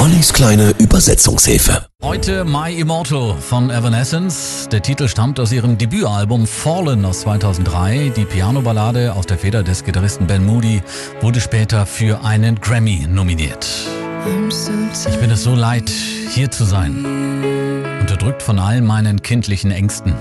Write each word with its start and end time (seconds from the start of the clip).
Ollis 0.00 0.32
kleine 0.32 0.70
Übersetzungshilfe. 0.78 1.84
Heute 2.02 2.46
My 2.46 2.72
Immortal 2.72 3.34
von 3.38 3.68
Evanescence. 3.68 4.66
Der 4.72 4.80
Titel 4.80 5.08
stammt 5.08 5.38
aus 5.38 5.52
ihrem 5.52 5.76
Debütalbum 5.76 6.46
Fallen 6.46 7.04
aus 7.04 7.20
2003. 7.20 8.10
Die 8.16 8.24
Piano-Ballade 8.24 9.12
aus 9.12 9.26
der 9.26 9.36
Feder 9.36 9.62
des 9.62 9.84
Gitarristen 9.84 10.26
Ben 10.26 10.46
Moody 10.46 10.80
wurde 11.20 11.38
später 11.38 11.84
für 11.84 12.24
einen 12.24 12.58
Grammy 12.62 13.06
nominiert. 13.10 13.68
Ich 15.06 15.16
bin 15.18 15.30
es 15.30 15.42
so 15.42 15.54
leid, 15.54 15.90
hier 16.30 16.50
zu 16.50 16.64
sein. 16.64 17.04
Unterdrückt 18.00 18.42
von 18.42 18.58
all 18.58 18.80
meinen 18.80 19.20
kindlichen 19.20 19.70
Ängsten. 19.70 20.14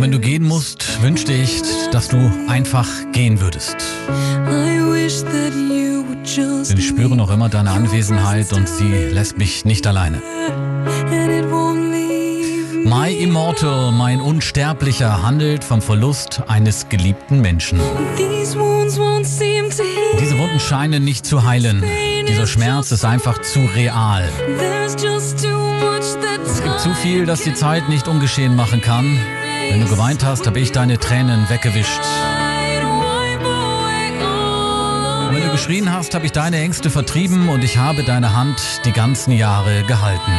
Und 0.00 0.04
wenn 0.04 0.12
du 0.12 0.18
gehen 0.18 0.44
musst, 0.44 1.02
wünschte 1.02 1.34
ich, 1.34 1.60
dass 1.92 2.08
du 2.08 2.32
einfach 2.48 2.88
gehen 3.12 3.38
würdest. 3.38 3.76
Denn 6.70 6.78
ich 6.78 6.88
spüre 6.88 7.14
noch 7.14 7.30
immer 7.30 7.50
deine 7.50 7.70
Anwesenheit 7.72 8.50
und 8.54 8.66
sie 8.66 8.90
lässt 9.12 9.36
mich 9.36 9.66
nicht 9.66 9.86
alleine. 9.86 10.22
My 12.82 13.12
Immortal, 13.12 13.92
mein 13.92 14.22
Unsterblicher, 14.22 15.22
handelt 15.22 15.62
vom 15.62 15.82
Verlust 15.82 16.44
eines 16.46 16.88
geliebten 16.88 17.42
Menschen. 17.42 17.78
Diese 18.16 18.58
Wunden 20.38 20.60
scheinen 20.60 21.04
nicht 21.04 21.26
zu 21.26 21.44
heilen. 21.44 21.84
Dieser 22.30 22.46
Schmerz 22.46 22.92
ist 22.92 23.04
einfach 23.04 23.42
zu 23.42 23.64
real. 23.74 24.22
Es 26.46 26.62
gibt 26.62 26.78
zu 26.78 26.94
viel, 26.94 27.26
das 27.26 27.40
die 27.40 27.54
Zeit 27.54 27.88
nicht 27.88 28.06
ungeschehen 28.06 28.54
machen 28.54 28.80
kann. 28.80 29.18
Wenn 29.68 29.80
du 29.80 29.88
geweint 29.88 30.24
hast, 30.24 30.46
habe 30.46 30.60
ich 30.60 30.70
deine 30.70 30.96
Tränen 30.98 31.50
weggewischt. 31.50 31.98
Und 35.26 35.34
wenn 35.34 35.42
du 35.42 35.50
geschrien 35.50 35.92
hast, 35.92 36.14
habe 36.14 36.24
ich 36.24 36.30
deine 36.30 36.58
Ängste 36.58 36.88
vertrieben 36.88 37.48
und 37.48 37.64
ich 37.64 37.78
habe 37.78 38.04
deine 38.04 38.32
Hand 38.32 38.80
die 38.84 38.92
ganzen 38.92 39.32
Jahre 39.32 39.82
gehalten. 39.82 40.32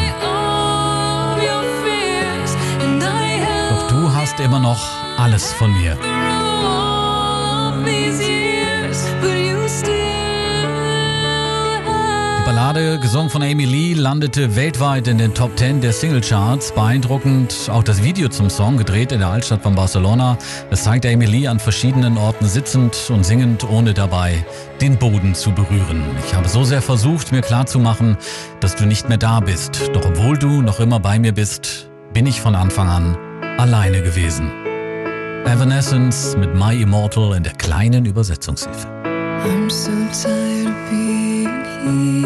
Doch 3.70 3.88
du 3.90 4.14
hast 4.16 4.40
immer 4.40 4.60
noch 4.60 4.82
alles 5.18 5.52
von 5.52 5.74
mir. 5.74 5.98
Ballade, 12.62 13.00
gesungen 13.00 13.32
von 13.32 13.42
Amy 13.42 13.66
Lee, 13.66 13.96
landete 13.96 14.56
weltweit 14.56 15.08
in 15.08 15.18
den 15.18 15.34
Top 15.34 15.58
10 15.58 15.82
der 15.82 15.92
Singlecharts. 15.92 16.72
Beeindruckend 16.74 17.72
auch 17.72 17.82
das 17.82 18.04
Video 18.04 18.30
zum 18.30 18.52
Song, 18.52 18.78
gedreht 18.78 19.12
in 19.12 19.18
der 19.18 19.30
Altstadt 19.30 19.64
von 19.64 19.74
Barcelona. 19.74 20.38
Es 20.70 20.84
zeigt 20.84 21.08
Amy 21.08 21.26
Lee 21.26 21.48
an 21.48 21.60
verschiedenen 21.60 22.20
Orten 22.20 22.46
sitzend 22.46 23.10
und 23.10 23.26
singend, 23.26 23.68
ohne 23.68 23.96
dabei 23.96 24.46
den 24.80 24.96
Boden 25.00 25.34
zu 25.34 25.52
berühren. 25.52 26.04
Ich 26.24 26.36
habe 26.36 26.48
so 26.48 26.64
sehr 26.64 26.84
versucht, 26.84 27.32
mir 27.32 27.42
klarzumachen, 27.42 28.16
dass 28.60 28.76
du 28.76 28.86
nicht 28.86 29.10
mehr 29.10 29.18
da 29.18 29.40
bist. 29.40 29.90
Doch 29.94 30.06
obwohl 30.06 30.38
du 30.38 30.62
noch 30.62 30.80
immer 30.80 31.00
bei 31.00 31.18
mir 31.18 31.34
bist, 31.34 31.90
bin 32.14 32.28
ich 32.28 32.42
von 32.42 32.54
Anfang 32.54 32.90
an 32.90 33.18
alleine 33.58 34.04
gewesen. 34.04 34.52
Evanescence 35.46 36.38
mit 36.38 36.54
My 36.54 36.80
Immortal 36.80 37.34
in 37.36 37.42
der 37.42 37.54
kleinen 37.54 38.06
Übersetzungshilfe. 38.06 38.88
I'm 39.44 39.68
so 39.68 39.90
tired 40.14 40.68
of 40.68 40.90
being 40.92 41.66
here. 41.84 42.21